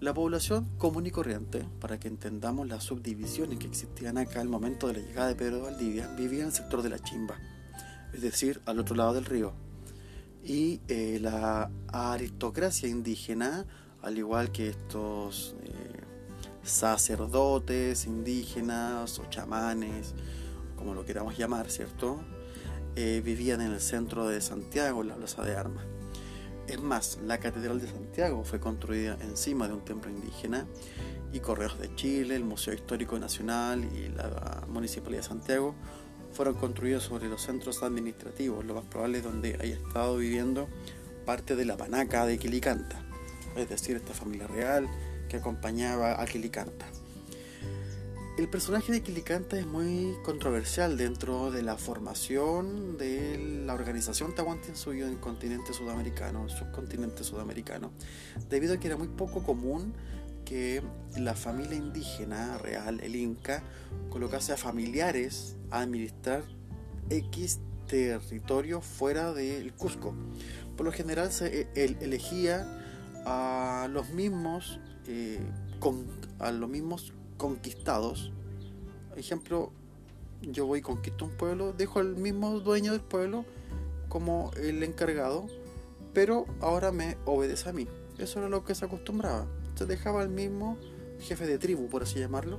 La 0.00 0.14
población 0.14 0.66
común 0.78 1.06
y 1.06 1.10
corriente, 1.10 1.68
para 1.78 2.00
que 2.00 2.08
entendamos 2.08 2.68
las 2.68 2.84
subdivisiones 2.84 3.58
que 3.58 3.66
existían 3.66 4.16
acá 4.16 4.40
al 4.40 4.48
momento 4.48 4.86
de 4.86 4.94
la 4.94 5.06
llegada 5.06 5.28
de 5.28 5.34
Pedro 5.34 5.56
de 5.56 5.62
Valdivia, 5.64 6.08
vivía 6.16 6.40
en 6.40 6.46
el 6.46 6.52
sector 6.54 6.80
de 6.80 6.88
la 6.88 6.98
Chimba, 6.98 7.36
es 8.14 8.22
decir, 8.22 8.62
al 8.64 8.78
otro 8.78 8.96
lado 8.96 9.12
del 9.12 9.26
río. 9.26 9.52
Y 10.42 10.80
eh, 10.88 11.18
la 11.20 11.70
aristocracia 11.88 12.88
indígena, 12.88 13.66
al 14.00 14.16
igual 14.16 14.52
que 14.52 14.70
estos 14.70 15.54
eh, 15.64 16.00
sacerdotes 16.62 18.06
indígenas 18.06 19.18
o 19.18 19.26
chamanes, 19.28 20.14
como 20.84 20.94
lo 20.94 21.06
queramos 21.06 21.38
llamar, 21.38 21.70
¿cierto? 21.70 22.20
Eh, 22.94 23.22
vivían 23.24 23.62
en 23.62 23.72
el 23.72 23.80
centro 23.80 24.28
de 24.28 24.42
Santiago, 24.42 25.00
en 25.00 25.08
la 25.08 25.16
Plaza 25.16 25.42
de 25.42 25.56
Armas. 25.56 25.86
Es 26.68 26.80
más, 26.80 27.18
la 27.24 27.38
Catedral 27.38 27.80
de 27.80 27.88
Santiago 27.88 28.44
fue 28.44 28.60
construida 28.60 29.16
encima 29.22 29.66
de 29.66 29.72
un 29.72 29.84
templo 29.84 30.10
indígena 30.10 30.66
y 31.32 31.40
Correos 31.40 31.78
de 31.78 31.94
Chile, 31.94 32.36
el 32.36 32.44
Museo 32.44 32.74
Histórico 32.74 33.18
Nacional 33.18 33.84
y 33.94 34.08
la 34.10 34.64
Municipalidad 34.68 35.22
de 35.22 35.28
Santiago 35.28 35.74
fueron 36.32 36.54
construidos 36.54 37.04
sobre 37.04 37.28
los 37.28 37.40
centros 37.40 37.82
administrativos, 37.82 38.64
lo 38.64 38.74
más 38.74 38.84
probable 38.84 39.18
es 39.18 39.24
donde 39.24 39.56
haya 39.60 39.74
estado 39.74 40.18
viviendo 40.18 40.68
parte 41.24 41.56
de 41.56 41.64
la 41.64 41.76
panaca 41.76 42.26
de 42.26 42.38
Quilicanta, 42.38 43.00
es 43.56 43.68
decir, 43.70 43.96
esta 43.96 44.12
familia 44.12 44.48
real 44.48 44.88
que 45.28 45.38
acompañaba 45.38 46.20
a 46.20 46.26
Quilicanta. 46.26 46.86
El 48.36 48.48
personaje 48.48 48.90
de 48.90 49.00
Quilicanta 49.00 49.56
es 49.56 49.64
muy 49.64 50.16
controversial 50.24 50.96
dentro 50.96 51.52
de 51.52 51.62
la 51.62 51.76
formación 51.76 52.98
de 52.98 53.62
la 53.64 53.74
organización 53.74 54.34
Tahuantinsuyo 54.34 55.06
en 55.06 55.12
el 55.12 55.20
continente 55.20 55.72
sudamericano, 55.72 56.42
el 56.42 56.50
subcontinente 56.50 57.22
sudamericano, 57.22 57.92
debido 58.50 58.74
a 58.74 58.78
que 58.78 58.88
era 58.88 58.96
muy 58.96 59.06
poco 59.06 59.44
común 59.44 59.94
que 60.44 60.82
la 61.16 61.34
familia 61.34 61.76
indígena 61.76 62.58
real, 62.58 62.98
el 63.04 63.14
Inca, 63.14 63.62
colocase 64.10 64.52
a 64.52 64.56
familiares 64.56 65.56
a 65.70 65.82
administrar 65.82 66.42
X 67.10 67.60
territorio 67.86 68.80
fuera 68.80 69.32
del 69.32 69.72
Cusco. 69.74 70.12
Por 70.76 70.86
lo 70.86 70.90
general 70.90 71.30
se 71.30 71.68
e, 71.76 71.96
elegía 72.00 72.66
a 73.26 73.86
los 73.92 74.10
mismos, 74.10 74.80
eh, 75.06 75.38
a 76.40 76.50
los 76.50 76.68
mismos 76.68 77.12
conquistados. 77.44 78.32
Ejemplo, 79.16 79.70
yo 80.40 80.64
voy 80.64 80.78
y 80.78 80.82
conquisto 80.82 81.26
un 81.26 81.32
pueblo, 81.32 81.74
dejo 81.74 81.98
al 82.00 82.16
mismo 82.16 82.58
dueño 82.60 82.92
del 82.92 83.02
pueblo 83.02 83.44
como 84.08 84.50
el 84.56 84.82
encargado, 84.82 85.46
pero 86.14 86.46
ahora 86.62 86.90
me 86.90 87.18
obedece 87.26 87.68
a 87.68 87.74
mí. 87.74 87.86
Eso 88.16 88.38
era 88.38 88.48
lo 88.48 88.64
que 88.64 88.74
se 88.74 88.86
acostumbraba. 88.86 89.46
Se 89.74 89.84
dejaba 89.84 90.22
al 90.22 90.30
mismo 90.30 90.78
jefe 91.20 91.46
de 91.46 91.58
tribu, 91.58 91.88
por 91.88 92.04
así 92.04 92.18
llamarlo, 92.18 92.58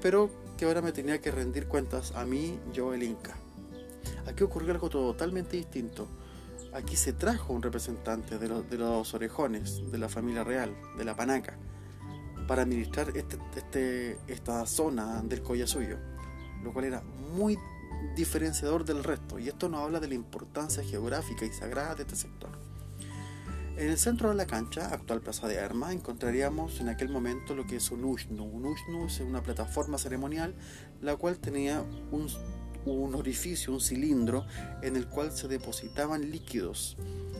pero 0.00 0.30
que 0.56 0.64
ahora 0.64 0.80
me 0.80 0.92
tenía 0.92 1.20
que 1.20 1.30
rendir 1.30 1.66
cuentas 1.66 2.12
a 2.12 2.24
mí, 2.24 2.58
yo 2.72 2.94
el 2.94 3.02
Inca. 3.02 3.36
Aquí 4.26 4.42
ocurrió 4.42 4.72
algo 4.72 4.88
totalmente 4.88 5.58
distinto. 5.58 6.08
Aquí 6.72 6.96
se 6.96 7.12
trajo 7.12 7.52
un 7.52 7.60
representante 7.60 8.38
de 8.38 8.48
los, 8.48 8.70
de 8.70 8.78
los 8.78 9.12
orejones, 9.12 9.82
de 9.92 9.98
la 9.98 10.08
familia 10.08 10.44
real, 10.44 10.74
de 10.96 11.04
la 11.04 11.14
panaca 11.14 11.58
para 12.46 12.62
administrar 12.62 13.16
este, 13.16 13.38
este, 13.56 14.18
esta 14.26 14.66
zona 14.66 15.22
del 15.22 15.42
Collasuyo, 15.42 15.98
lo 16.62 16.72
cual 16.72 16.86
era 16.86 17.02
muy 17.34 17.58
diferenciador 18.16 18.84
del 18.84 19.04
resto, 19.04 19.38
y 19.38 19.48
esto 19.48 19.68
nos 19.68 19.82
habla 19.82 20.00
de 20.00 20.08
la 20.08 20.14
importancia 20.14 20.82
geográfica 20.82 21.44
y 21.44 21.52
sagrada 21.52 21.94
de 21.94 22.02
este 22.02 22.16
sector. 22.16 22.50
En 23.76 23.88
el 23.88 23.96
centro 23.96 24.28
de 24.28 24.34
la 24.34 24.46
cancha, 24.46 24.92
actual 24.92 25.22
Plaza 25.22 25.48
de 25.48 25.58
Armas, 25.58 25.92
encontraríamos 25.92 26.78
en 26.80 26.90
aquel 26.90 27.08
momento 27.08 27.54
lo 27.54 27.66
que 27.66 27.76
es 27.76 27.90
un 27.90 28.04
Ushnu. 28.04 28.44
Un 28.44 28.66
Ushnu 28.66 29.06
es 29.06 29.20
una 29.20 29.42
plataforma 29.42 29.96
ceremonial 29.96 30.54
la 31.00 31.16
cual 31.16 31.38
tenía 31.38 31.82
un, 32.10 32.28
un 32.84 33.14
orificio, 33.14 33.72
un 33.72 33.80
cilindro, 33.80 34.44
en 34.82 34.96
el 34.96 35.08
cual 35.08 35.32
se 35.32 35.48
depositaban 35.48 36.30
líquidos, 36.30 36.98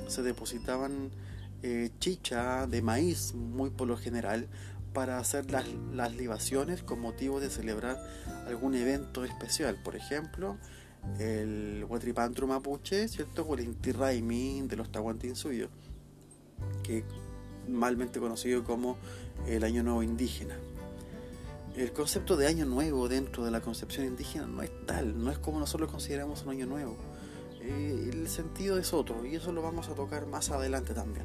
se 0.08 0.22
depositaban 0.22 1.10
eh, 1.62 1.90
chicha 2.00 2.66
de 2.66 2.80
maíz, 2.80 3.34
muy 3.34 3.68
por 3.68 3.86
lo 3.86 3.98
general, 3.98 4.48
para 4.92 5.18
hacer 5.18 5.50
las, 5.50 5.66
las 5.92 6.14
libaciones 6.14 6.82
con 6.82 7.00
motivo 7.00 7.40
de 7.40 7.50
celebrar 7.50 7.98
algún 8.46 8.74
evento 8.74 9.24
especial. 9.24 9.78
Por 9.82 9.96
ejemplo, 9.96 10.58
el 11.18 11.84
Huatripantru 11.88 12.46
Mapuche, 12.46 13.08
¿cierto? 13.08 13.42
O 13.42 13.54
el 13.54 13.60
Inti 13.60 13.92
Raimi 13.92 14.62
de 14.62 14.76
los 14.76 14.90
Tahuantinsuyo, 14.90 15.68
que 16.82 17.04
malmente 17.68 18.20
conocido 18.20 18.64
como 18.64 18.96
el 19.46 19.64
Año 19.64 19.82
Nuevo 19.82 20.02
Indígena. 20.02 20.56
El 21.76 21.92
concepto 21.92 22.36
de 22.36 22.46
Año 22.46 22.66
Nuevo 22.66 23.08
dentro 23.08 23.44
de 23.44 23.50
la 23.50 23.62
concepción 23.62 24.06
indígena 24.06 24.46
no 24.46 24.62
es 24.62 24.70
tal, 24.86 25.22
no 25.22 25.30
es 25.30 25.38
como 25.38 25.58
nosotros 25.58 25.90
consideramos 25.90 26.42
un 26.42 26.50
Año 26.50 26.66
Nuevo. 26.66 26.96
Eh, 27.62 28.10
el 28.12 28.28
sentido 28.28 28.76
es 28.78 28.92
otro 28.92 29.24
y 29.24 29.36
eso 29.36 29.52
lo 29.52 29.62
vamos 29.62 29.88
a 29.88 29.94
tocar 29.94 30.26
más 30.26 30.50
adelante 30.50 30.92
también 30.92 31.24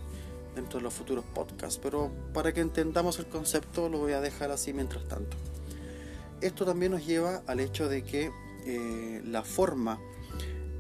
dentro 0.58 0.80
de 0.80 0.84
los 0.84 0.94
futuros 0.94 1.24
podcasts, 1.24 1.80
pero 1.82 2.12
para 2.34 2.54
que 2.54 2.62
entendamos 2.62 3.20
el 3.20 3.28
concepto 3.28 3.88
lo 3.88 4.00
voy 4.00 4.12
a 4.14 4.22
dejar 4.22 4.52
así 4.52 4.74
mientras 4.74 5.08
tanto. 5.08 5.38
Esto 6.42 6.66
también 6.66 6.92
nos 6.92 7.06
lleva 7.06 7.42
al 7.48 7.60
hecho 7.60 7.88
de 7.88 8.04
que 8.04 8.32
eh, 8.66 9.22
la 9.24 9.44
forma 9.44 10.00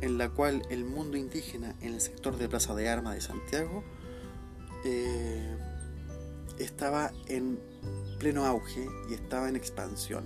en 0.02 0.18
la 0.18 0.30
cual 0.30 0.62
el 0.70 0.84
mundo 0.84 1.18
indígena 1.18 1.76
en 1.82 1.94
el 1.94 2.02
sector 2.02 2.38
de 2.38 2.50
Plaza 2.50 2.76
de 2.76 2.90
Armas 2.90 3.16
de 3.16 3.22
Santiago 3.22 3.84
eh, 4.84 5.58
estaba 6.60 7.12
en 7.28 7.60
pleno 8.20 8.46
auge 8.46 8.88
y 9.10 9.14
estaba 9.14 9.48
en 9.48 9.56
expansión. 9.56 10.26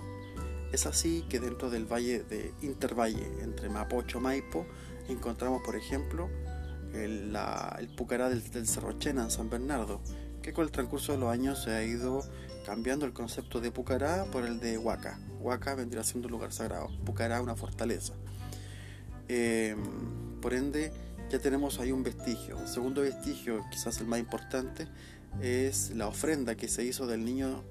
Es 0.72 0.86
así 0.86 1.24
que 1.28 1.40
dentro 1.40 1.68
del 1.70 1.84
valle 1.84 2.22
de 2.22 2.54
Intervalle, 2.62 3.26
entre 3.42 3.68
Mapocho 3.68 4.18
y 4.18 4.22
Maipo, 4.22 4.66
encontramos, 5.08 5.62
por 5.62 5.76
ejemplo, 5.76 6.30
el, 6.94 7.36
Pucará 7.96 8.28
del, 8.28 8.42
Cerro 8.66 8.98
Chena 8.98 9.24
en 9.24 9.30
San 9.30 9.50
Bernardo, 9.50 10.00
que 10.42 10.52
con 10.52 10.64
el 10.64 10.70
transcurso 10.70 11.12
de 11.12 11.18
los 11.18 11.30
años 11.30 11.62
se 11.62 11.70
ha 11.70 11.84
ido 11.84 12.22
cambiando 12.66 13.06
el 13.06 13.12
concepto 13.12 13.60
de 13.60 13.70
Pucará 13.70 14.24
por 14.26 14.44
el 14.44 14.60
de 14.60 14.78
Huaca. 14.78 15.18
Huaca 15.40 15.74
vendría 15.74 16.04
siendo 16.04 16.28
un 16.28 16.32
lugar 16.32 16.52
sagrado, 16.52 16.88
Pucará 17.04 17.40
una 17.40 17.56
fortaleza. 17.56 18.14
Em, 19.28 20.40
por 20.40 20.54
ende, 20.54 20.92
ya 21.30 21.38
tenemos 21.38 21.80
ahí 21.80 21.92
un 21.92 22.02
vestigio. 22.02 22.60
El 22.60 22.68
segundo 22.68 23.02
vestigio, 23.02 23.64
quizás 23.70 23.98
el 24.00 24.06
más 24.06 24.18
importante, 24.18 24.86
es 25.40 25.90
la 25.90 26.08
ofrenda 26.08 26.56
que 26.56 26.68
se 26.68 26.84
hizo 26.84 27.06
del 27.06 27.24
niño 27.24 27.62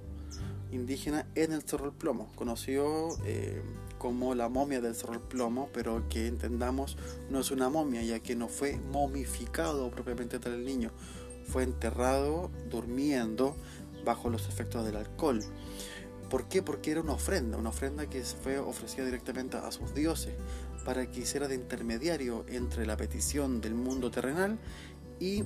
indígena 0.71 1.27
en 1.35 1.51
el 1.51 1.61
Cerro 1.63 1.85
del 1.85 1.93
Plomo, 1.93 2.31
conocido 2.35 3.17
eh, 3.25 3.61
como 4.01 4.34
la 4.34 4.50
momia 4.50 4.81
del 4.81 4.96
Cerro 4.96 5.13
del 5.13 5.22
Plomo, 5.22 5.70
pero 5.72 6.10
que 6.10 6.25
entendamos 6.25 6.98
no 7.29 7.39
es 7.39 7.51
una 7.51 7.70
momia, 7.70 8.01
ya 8.01 8.20
que 8.20 8.36
no 8.36 8.48
fue 8.48 8.77
momificado 8.91 9.91
propiamente 9.91 10.39
tal 10.39 10.53
el 10.53 10.65
niño, 10.65 10.89
fue 11.46 11.62
enterrado 11.62 12.50
durmiendo 12.72 13.55
bajo 14.03 14.31
los 14.31 14.50
efectos 14.50 14.84
del 14.86 14.96
alcohol. 14.96 15.43
¿Por 16.31 16.46
qué? 16.46 16.63
Porque 16.63 16.89
era 16.89 17.01
una 17.01 17.13
ofrenda, 17.13 17.58
una 17.58 17.70
ofrenda 17.70 18.10
que 18.10 18.24
fue 18.24 18.58
ofrecida 18.58 19.05
directamente 19.05 19.58
a 19.58 19.72
sus 19.72 19.93
dioses, 19.93 20.34
para 20.84 21.05
que 21.05 21.20
hiciera 21.20 21.48
de 21.48 21.53
intermediario 21.53 22.43
entre 22.48 22.88
la 22.88 22.98
petición 22.98 23.62
del 23.62 23.75
mundo 23.75 24.10
terrenal 24.10 24.58
y 25.20 25.43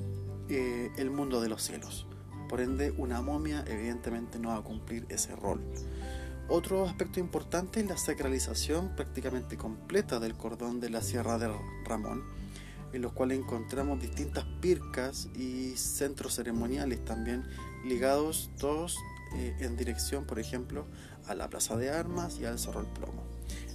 eh, 0.47 0.91
el 0.95 1.11
mundo 1.11 1.41
de 1.41 1.49
los 1.49 1.61
cielos. 1.61 2.07
Por 2.47 2.61
ende, 2.61 2.91
una 2.91 3.21
momia 3.21 3.65
evidentemente 3.67 4.39
no 4.39 4.47
va 4.49 4.57
a 4.59 4.61
cumplir 4.61 5.05
ese 5.09 5.35
rol. 5.35 5.59
Otro 6.47 6.85
aspecto 6.85 7.19
importante 7.19 7.79
es 7.79 7.87
la 7.87 7.97
sacralización 7.97 8.95
prácticamente 8.95 9.57
completa 9.57 10.19
del 10.19 10.35
cordón 10.35 10.79
de 10.79 10.91
la 10.91 11.01
Sierra 11.01 11.39
del 11.39 11.53
Ramón, 11.85 12.23
en 12.93 13.01
los 13.01 13.13
cuales 13.13 13.39
encontramos 13.39 13.99
distintas 13.99 14.45
pircas 14.61 15.27
y 15.35 15.75
centros 15.75 16.35
ceremoniales 16.35 17.03
también 17.03 17.43
ligados 17.83 18.51
todos 18.59 18.95
eh, 19.35 19.55
en 19.59 19.75
dirección, 19.75 20.25
por 20.25 20.37
ejemplo, 20.37 20.85
a 21.27 21.33
la 21.33 21.49
Plaza 21.49 21.77
de 21.77 21.89
Armas 21.89 22.37
y 22.39 22.45
al 22.45 22.59
Cerro 22.59 22.83
del 22.83 22.91
Plomo. 22.91 23.23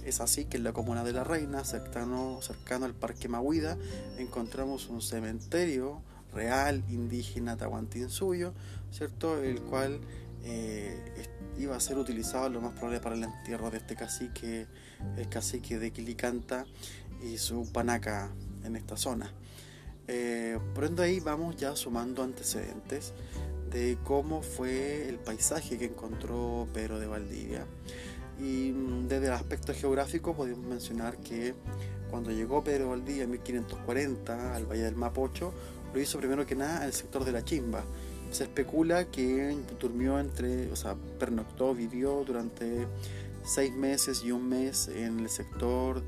Es 0.05 0.21
así 0.21 0.45
que 0.45 0.55
en 0.55 0.63
la 0.63 0.71
comuna 0.71 1.03
de 1.03 1.11
La 1.11 1.25
Reina, 1.25 1.65
cercano, 1.65 2.39
cercano 2.41 2.85
al 2.85 2.93
Parque 2.93 3.27
Mahuida, 3.27 3.77
encontramos 4.17 4.87
un 4.87 5.01
cementerio 5.01 6.01
real 6.33 6.85
indígena 6.89 7.57
Tahuantinsuyo, 7.57 8.53
¿cierto? 8.91 9.43
El 9.43 9.61
cual 9.61 9.99
eh, 10.43 11.27
iba 11.57 11.75
a 11.75 11.79
ser 11.79 11.97
utilizado 11.97 12.49
lo 12.49 12.61
más 12.61 12.73
probable 12.73 12.99
para 12.99 13.15
el 13.15 13.23
entierro 13.23 13.69
de 13.69 13.77
este 13.77 13.95
cacique, 13.95 14.67
el 15.17 15.29
cacique 15.29 15.79
de 15.79 15.91
Quilicanta 15.91 16.65
y 17.23 17.37
su 17.37 17.71
panaca 17.71 18.31
en 18.63 18.75
esta 18.75 18.97
zona. 18.97 19.31
Eh, 20.07 20.59
por 20.73 20.85
ende 20.85 21.03
ahí 21.03 21.19
vamos 21.19 21.55
ya 21.55 21.75
sumando 21.75 22.23
antecedentes 22.23 23.13
de 23.69 23.97
cómo 24.03 24.41
fue 24.41 25.07
el 25.07 25.17
paisaje 25.17 25.77
que 25.77 25.85
encontró 25.85 26.67
Pedro 26.73 26.99
de 26.99 27.07
Valdivia. 27.07 27.65
Y 28.39 28.71
mm, 28.71 29.07
desde 29.07 29.27
el 29.27 29.33
aspecto 29.33 29.73
geográfico 29.73 30.35
podemos 30.35 30.65
mencionar 30.65 31.17
que 31.17 31.53
cuando 32.09 32.31
llegó 32.31 32.63
Pedro 32.63 32.85
de 32.85 32.89
Valdivia 32.89 33.23
en 33.23 33.31
1540 33.31 34.55
al 34.55 34.65
Valle 34.65 34.83
del 34.83 34.95
Mapocho, 34.95 35.53
lo 35.93 35.99
hizo 35.99 36.17
primero 36.17 36.45
que 36.45 36.55
nada 36.55 36.85
el 36.85 36.93
sector 36.93 37.23
de 37.23 37.31
la 37.31 37.43
Chimba. 37.43 37.83
Se 38.31 38.45
especula 38.45 39.05
que 39.11 39.57
durmió 39.79 40.17
entre, 40.17 40.71
o 40.71 40.75
sea, 40.75 40.95
pernoctó, 41.19 41.75
vivió 41.75 42.23
durante 42.25 42.87
seis 43.43 43.73
meses 43.73 44.23
y 44.23 44.31
un 44.31 44.47
mes 44.47 44.87
en 44.87 45.19
el 45.19 45.29
sector 45.29 46.01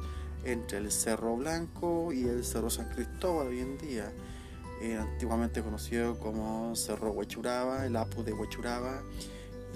entre 0.46 0.78
el 0.78 0.92
Cerro 0.92 1.36
Blanco 1.36 2.14
y 2.14 2.24
el 2.24 2.46
Cerro 2.46 2.70
San 2.70 2.90
Cristóbal 2.90 3.48
hoy 3.48 3.60
en 3.60 3.78
día, 3.78 4.12
eh, 4.82 4.96
antiguamente 4.96 5.62
conocido 5.62 6.18
como 6.18 6.76
Cerro 6.76 7.12
Huechuraba, 7.12 7.86
el 7.86 7.96
Apu 7.96 8.24
de 8.24 8.34
Huechuraba 8.34 9.04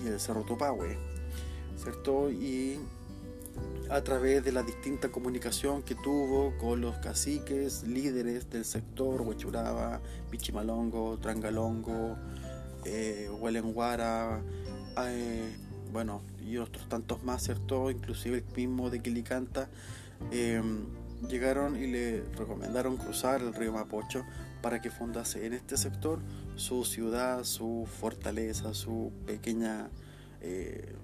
y 0.03 0.07
el 0.07 0.19
Cerro 0.19 0.43
Topahue, 0.43 0.97
¿cierto? 1.77 2.29
Y 2.29 2.79
a 3.89 4.01
través 4.03 4.43
de 4.43 4.51
la 4.51 4.63
distinta 4.63 5.09
comunicación 5.09 5.81
que 5.81 5.95
tuvo 5.95 6.57
con 6.57 6.81
los 6.81 6.97
caciques, 6.97 7.83
líderes 7.83 8.49
del 8.49 8.65
sector, 8.65 9.21
Huechuraba, 9.21 10.01
Pichimalongo, 10.29 11.17
Trangalongo, 11.19 12.17
eh, 12.85 13.29
bueno, 15.91 16.21
y 16.45 16.57
otros 16.57 16.87
tantos 16.89 17.23
más, 17.23 17.43
¿cierto? 17.43 17.91
Inclusive 17.91 18.37
el 18.37 18.55
mismo 18.55 18.89
de 18.89 19.01
Quilicanta, 19.01 19.69
eh, 20.31 20.61
llegaron 21.29 21.75
y 21.75 21.87
le 21.87 22.23
recomendaron 22.37 22.97
cruzar 22.97 23.41
el 23.41 23.53
río 23.53 23.73
Mapocho 23.73 24.23
para 24.61 24.81
que 24.81 24.89
fundase 24.89 25.45
en 25.45 25.53
este 25.53 25.77
sector 25.77 26.19
su 26.55 26.85
ciudad, 26.85 27.43
su 27.43 27.87
fortaleza, 27.99 28.73
su 28.73 29.11
pequeña... 29.25 29.89
Eh, 30.41 30.95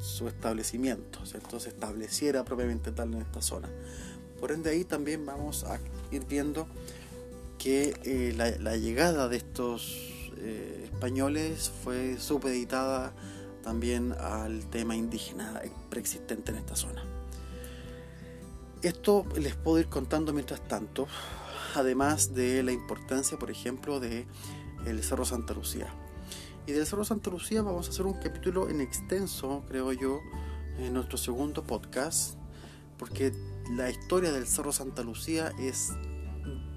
su 0.00 0.28
establecimiento, 0.28 1.26
¿cierto? 1.26 1.58
se 1.58 1.70
estableciera 1.70 2.44
propiamente 2.44 2.92
tal 2.92 3.14
en 3.14 3.22
esta 3.22 3.42
zona. 3.42 3.68
Por 4.40 4.52
ende 4.52 4.70
ahí 4.70 4.84
también 4.84 5.26
vamos 5.26 5.64
a 5.64 5.80
ir 6.12 6.24
viendo 6.26 6.68
que 7.58 7.96
eh, 8.04 8.32
la, 8.36 8.76
llegada 8.76 9.28
de 9.28 9.36
estos 9.38 10.22
fue 11.84 12.18
supeditada 12.18 13.12
también 13.62 14.12
al 14.12 14.68
tema 14.70 14.96
indígena 14.96 15.60
preexistente 15.90 16.52
en 16.52 16.58
esta 16.58 16.76
zona. 16.76 17.02
Esto 18.82 19.24
les 19.36 19.54
puedo 19.54 19.78
ir 19.78 19.88
contando 19.88 20.32
mientras 20.32 20.66
tanto, 20.68 21.06
además 21.74 22.34
de 22.34 22.62
la 22.62 22.72
importancia, 22.72 23.38
por 23.38 23.50
ejemplo, 23.50 24.00
de 24.00 24.26
el 24.86 25.02
Cerro 25.02 25.24
Santa 25.24 25.54
Lucía. 25.54 25.92
Y 26.66 26.72
del 26.72 26.86
Cerro 26.86 27.04
Santa 27.04 27.30
Lucía 27.30 27.62
vamos 27.62 27.88
a 27.88 27.90
hacer 27.90 28.06
un 28.06 28.14
capítulo 28.14 28.68
en 28.68 28.80
extenso, 28.80 29.64
creo 29.68 29.92
yo, 29.92 30.20
en 30.78 30.92
nuestro 30.92 31.18
segundo 31.18 31.64
podcast, 31.64 32.34
porque 32.98 33.32
la 33.76 33.90
historia 33.90 34.32
del 34.32 34.46
Cerro 34.46 34.72
Santa 34.72 35.02
Lucía 35.02 35.52
es 35.58 35.92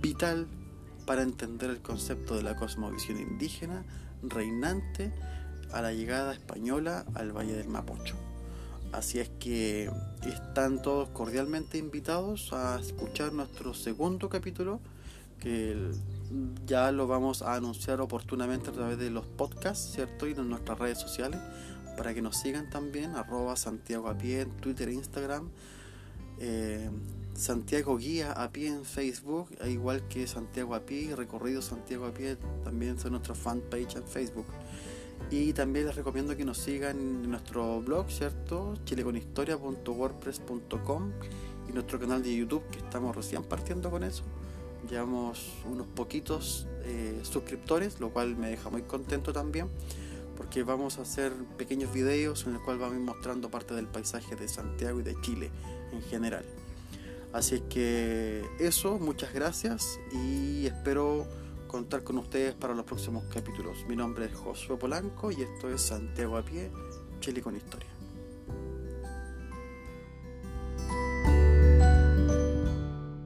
vital 0.01 0.47
para 1.05 1.23
entender 1.23 1.69
el 1.69 1.81
concepto 1.81 2.35
de 2.35 2.43
la 2.43 2.55
cosmovisión 2.55 3.19
indígena 3.19 3.85
reinante 4.23 5.11
a 5.71 5.81
la 5.81 5.93
llegada 5.93 6.33
española 6.33 7.05
al 7.15 7.31
Valle 7.31 7.53
del 7.53 7.67
Mapocho. 7.67 8.15
Así 8.91 9.19
es 9.19 9.29
que 9.39 9.89
están 10.25 10.81
todos 10.81 11.09
cordialmente 11.09 11.77
invitados 11.77 12.51
a 12.51 12.79
escuchar 12.79 13.31
nuestro 13.31 13.73
segundo 13.73 14.27
capítulo, 14.27 14.81
que 15.39 15.91
ya 16.65 16.91
lo 16.91 17.07
vamos 17.07 17.41
a 17.41 17.55
anunciar 17.55 18.01
oportunamente 18.01 18.69
a 18.69 18.73
través 18.73 18.97
de 18.97 19.09
los 19.09 19.25
podcasts, 19.25 19.93
¿cierto? 19.93 20.27
Y 20.27 20.33
de 20.33 20.43
nuestras 20.43 20.77
redes 20.77 20.99
sociales, 20.99 21.39
para 21.97 22.13
que 22.13 22.21
nos 22.21 22.37
sigan 22.37 22.69
también, 22.69 23.15
arroba 23.15 23.55
Santiago 23.55 24.09
a 24.09 24.17
pie 24.17 24.41
en 24.41 24.51
Twitter 24.57 24.89
e 24.89 24.93
Instagram, 24.93 25.49
eh, 26.43 26.89
Santiago 27.35 27.97
Guía 27.97 28.31
a 28.33 28.51
pie 28.51 28.69
en 28.69 28.83
Facebook, 28.83 29.49
e 29.63 29.69
igual 29.69 30.07
que 30.07 30.25
Santiago 30.25 30.73
a 30.73 30.79
pie 30.81 31.15
Recorrido 31.15 31.61
Santiago 31.61 32.07
a 32.07 32.13
pie, 32.13 32.35
también 32.63 32.97
son 32.99 33.11
nuestra 33.11 33.35
fanpage 33.35 33.95
en 33.95 34.03
Facebook. 34.03 34.47
Y 35.29 35.53
también 35.53 35.85
les 35.85 35.95
recomiendo 35.95 36.35
que 36.35 36.43
nos 36.43 36.57
sigan 36.57 36.97
en 36.97 37.29
nuestro 37.29 37.79
blog, 37.81 38.09
¿cierto? 38.09 38.73
chileconistoria.wordpress.com 38.85 41.11
y 41.69 41.73
nuestro 41.73 41.99
canal 41.99 42.23
de 42.23 42.35
YouTube, 42.35 42.63
que 42.71 42.79
estamos 42.79 43.15
recién 43.15 43.43
partiendo 43.43 43.91
con 43.91 44.03
eso 44.03 44.23
Llevamos 44.89 45.47
unos 45.71 45.85
poquitos 45.85 46.65
eh, 46.83 47.19
suscriptores, 47.21 47.99
lo 47.99 48.09
cual 48.09 48.35
me 48.35 48.49
deja 48.49 48.71
muy 48.71 48.81
contento 48.81 49.31
también, 49.31 49.67
porque 50.35 50.63
vamos 50.63 50.97
a 50.97 51.03
hacer 51.03 51.31
pequeños 51.55 51.93
videos 51.93 52.47
en 52.47 52.53
los 52.53 52.63
cuales 52.63 52.81
vamos 52.81 52.99
mostrando 52.99 53.51
parte 53.51 53.75
del 53.75 53.85
paisaje 53.85 54.35
de 54.35 54.47
Santiago 54.47 54.99
y 54.99 55.03
de 55.03 55.15
Chile 55.21 55.51
en 55.91 56.01
general. 56.03 56.45
Así 57.33 57.61
que 57.69 58.43
eso, 58.59 58.99
muchas 58.99 59.33
gracias 59.33 59.99
y 60.11 60.65
espero 60.65 61.25
contar 61.67 62.03
con 62.03 62.17
ustedes 62.17 62.53
para 62.53 62.73
los 62.73 62.85
próximos 62.85 63.23
capítulos. 63.33 63.85
Mi 63.87 63.95
nombre 63.95 64.25
es 64.25 64.33
Josué 64.33 64.75
Polanco 64.77 65.31
y 65.31 65.41
esto 65.41 65.69
es 65.69 65.81
Santiago 65.81 66.35
a 66.37 66.43
pie, 66.43 66.69
Chile 67.21 67.41
con 67.41 67.55
historia. 67.55 67.90